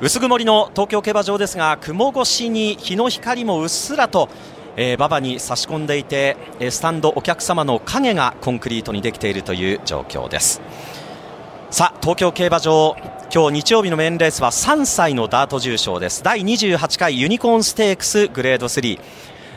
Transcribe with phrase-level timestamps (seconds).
[0.00, 4.28] 薄曇りの東京競馬場ですが雲越しに日の光もうっすらと
[4.80, 6.36] えー、馬場に差し込んでいて
[6.70, 10.62] スタンドお客様の影がコンクリートにできているという状況です。
[11.70, 12.96] さあ東京競馬場
[13.34, 16.22] 今日日曜日のメインレースは3歳のダート重賞です。
[16.22, 19.00] 第28回ユニコーンステークスグレード3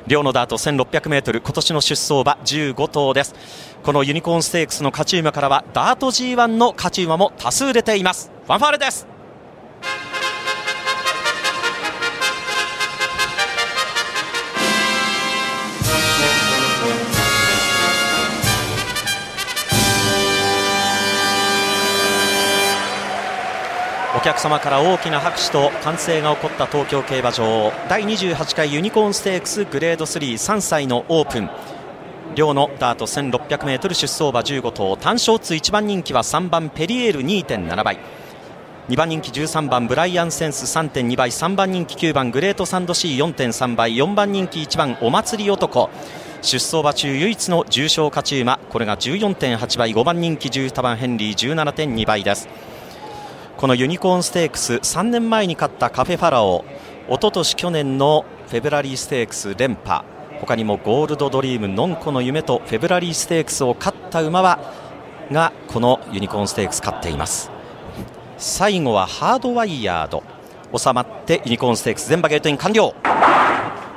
[0.07, 3.35] 両のダート 1600m 今年の出走馬15頭です。
[3.83, 8.31] このユニコーンステークスの勝ち馬からはダート G1 の勝ち馬も多数出ています。
[8.47, 9.10] ファンファーレです。
[24.21, 27.73] 客様から大きな拍手と歓声が起こった東京競馬場。
[27.89, 31.49] 第28回ユニコーンステークスグレード33歳のオープン。
[32.35, 34.95] 両のダート 1600m 出走馬15頭。
[34.95, 37.99] 単勝通1番人気は3番ペリエール2.7倍。
[38.89, 41.31] 2番人気13番ブライアンセンス3.2倍。
[41.31, 43.95] 3番人気9番グレートサンド C4.3 倍。
[43.95, 45.89] 4番人気1番お祭り男。
[46.43, 48.59] 出走馬中唯一の重賞勝ち馬。
[48.69, 49.91] これが14.8倍。
[49.91, 52.47] 5番人気10番ヘンリー17.2倍です。
[53.61, 56.65] このユニコーンステークス3年前に勝ったカフェファラオ
[57.07, 60.03] おととし去年のフェブラリーステークス連覇。
[60.39, 64.57] 他にもゴールドドリームノンコの夢とフェブラリーステークスを勝った馬は
[65.31, 67.51] がこのユニコーンステークス勝っています。
[68.39, 70.23] 最後はハードワイヤード。
[70.75, 72.95] 収まってユニコーンステークス全馬ゲートイン完了。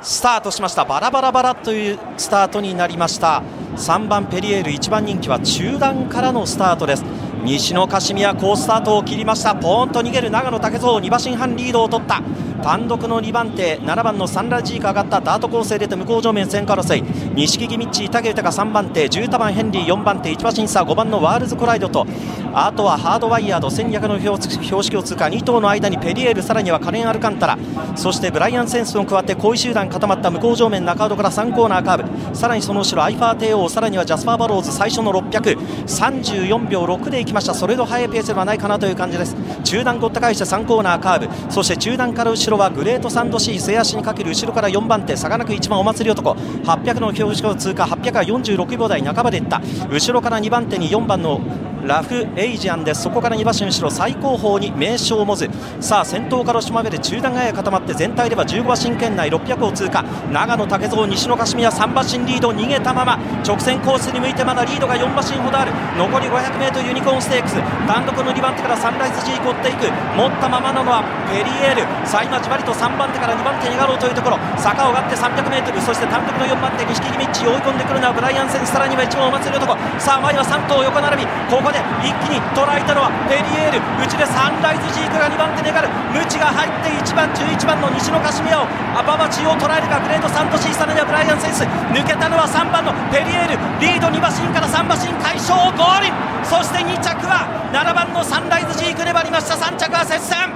[0.03, 0.85] スタートしました。
[0.85, 3.41] バラバラバラというスタートになりました。
[3.77, 7.24] 3番ペリエール1番人気は中段からのスタートです。
[7.45, 9.55] 西のカシミヤ好スタートを切りました。
[9.55, 12.23] ポーンと逃げる長野武蔵2馬身半リードを取った。
[12.65, 17.03] 単独の2番手7番のサンラジーが上がったダート構成出て向こう上面線からせい
[17.35, 22.07] 錦木ミッチー武豊が3番手10番ヘンリー4番手1馬身差5番のワールズコライドと
[22.55, 27.57] あとはハードワイヤード1200の標識を通過2頭の間にペリエールさらにはカレン・アルカンタラ。
[27.95, 32.35] そしてブライアン・センスも加わって後位集団固まった向こう上面中ほから3コーナーカーブ。
[32.35, 37.53] さらにその後ろアイファー帝王さらにはジャスパー・バローズ最初の60034秒6でいきました。
[37.53, 39.35] それほど速いペースではないかなという感じです。
[39.65, 41.51] 中段ごった返して3コーナーカーブ。
[41.51, 46.31] そして中段から後ろはグレートサンドシー末足にかける後ろから4番手差がなく1番お祭り男。
[46.31, 49.61] 800の表示を通過800は46秒台半ばでいった。
[49.89, 51.41] 後ろから2番手に4番の
[51.85, 53.03] ラフ・エイジアンです。
[53.03, 55.47] そこから2馬身後ろ最高峰に名称モズ
[55.79, 60.03] さあ先頭から島目で中段がや固まって全体では15馬身圏内600を通過。
[60.31, 65.71] 長野武蔵西のカシミヤ3馬身リード逃げたまま直線コースに向いてまだリードが4馬身ほどある。
[65.97, 67.61] 残り 500m ユニコーンステークス。
[67.85, 69.85] 単独の2番手からサンライズ G ーっていく。
[70.17, 71.85] 持ったままなのはペリエール。
[72.07, 74.41] さあ今じわりと3番手から2番手に上がろうというところ。
[74.57, 81.29] 坂を上がって 300m そして単独の4番手錦木ミッチ追い込んでくるのはブライアンセンさらには一番お祭り男さあ前は3頭横並び。
[81.45, 83.83] ここで一気に捉えたのはペリエール。
[83.99, 85.91] 内でサンライズジークが2番手に上がる。
[86.15, 89.99] ムチが入って1番11番の西野カシミヤをアババチを捉えるか。
[89.99, 91.67] グレートサントシーさらにはブライアン・センス。
[91.91, 93.59] 抜けたのは3番のペリエール。
[93.83, 96.15] リード2馬身から3馬身快勝ゴール。
[96.47, 97.43] そして2着は
[97.75, 99.55] 7番のサンライズジーク粘りました。
[99.59, 100.47] 3着は接戦。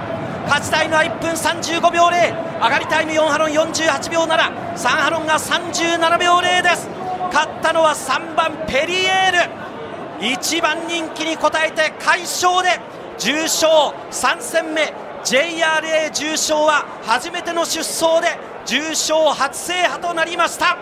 [0.48, 2.10] 勝ちタイムは1分35秒0
[2.64, 6.88] 上がりタイム4ハロン48秒73ハロンが37秒0です。
[7.30, 9.69] 勝ったのは3番ペリエール。
[10.20, 12.78] 1番人気に応えて快勝で
[13.18, 14.92] 重賞3戦目
[15.24, 20.76] JRA 重賞は初めての出走で重賞初制覇となりました。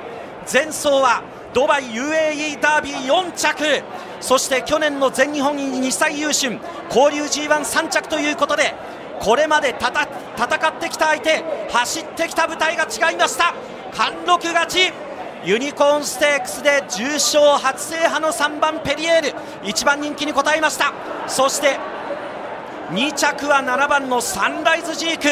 [0.52, 1.22] 前走は
[1.54, 3.82] ドバイ UAE ダービー4着。
[4.20, 8.74] そして去年の全日本2歳優春交流 G13 着ということで
[9.20, 13.54] これまで戦ってきた相手走ってきた舞台が違いました。
[13.92, 14.92] 貫禄勝ち。
[15.44, 19.28] ユニコーンステークスで重賞初制覇の3番ペリエール。
[19.62, 20.92] 1番人気に応えました。
[21.28, 21.78] そして
[22.90, 25.28] 2着は7番のサンライズジーク。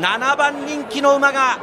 [0.00, 1.58] 7番人気の馬が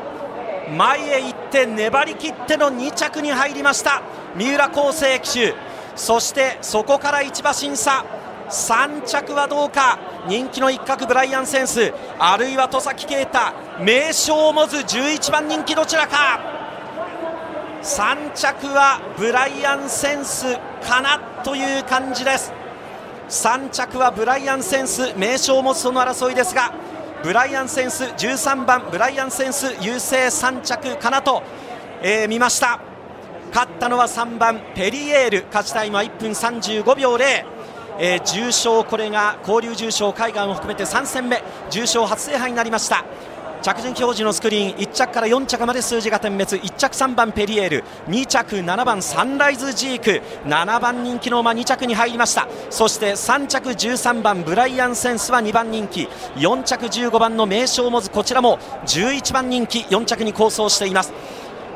[0.75, 4.01] 前へ行って粘り切っての2着に入りました。
[4.35, 5.55] 三浦康生騎手。
[5.95, 8.03] そしてそこから1馬審査
[8.49, 9.99] 3着はどうか。
[10.27, 11.93] 人気の一角ブライアン・センス。
[12.19, 13.39] あるいは戸崎啓太。
[13.79, 16.62] 名称を持つ11番人気どちらか。
[17.83, 20.45] 3着はブライアン・センス
[20.81, 22.53] かなという感じです。
[23.27, 26.73] 3着はブライアン・センス名称を持つその争いですが
[27.23, 31.43] ブライアン・センス13番ブライアン・センス優勢3着かなと、
[32.01, 32.79] えー、見ました。
[33.53, 35.45] 勝ったのは3番ペリエール。
[35.47, 37.45] 勝ちタイムは1分35秒0
[37.99, 41.43] えー、重賞これが交流重賞海岸を含めて3戦目。
[41.69, 43.03] 重賞初制覇になりました。
[43.63, 46.57] 着順表示のスクリーン1着から4着まで数字が点滅。
[46.57, 47.83] 1着3番ペリエール。
[48.09, 50.21] 2着7番サンライズジーク。
[50.45, 52.45] 7番人気の馬2着に入りました。
[52.69, 56.09] そして3着13番ブライアン・センスは2番人気。
[56.35, 59.79] 4着15番の名称モズこちらも11番人気。
[59.85, 61.13] 4着に構想しています。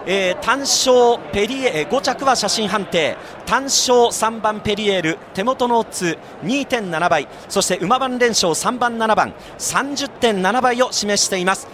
[0.09, 3.17] えー、単勝ペリエ5着は写真判定。
[3.45, 7.27] 単勝3番ペリエール手元のオッズ2.7倍。
[7.49, 9.33] そして馬番連勝3番7番。
[9.59, 11.67] 30.7倍を示しています。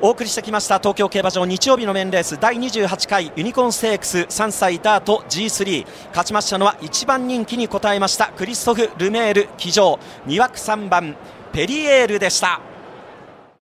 [0.00, 2.40] お送りしてきました東京競馬場日曜日のメンレース。
[2.40, 10.00] 第28回ユニコーンステークス3歳ダート G3 勝ちましたのは1番人気に応えましたクリストフ・ルメール騎乗。
[10.26, 11.16] 2枠3番
[11.52, 12.73] ペリエールでした。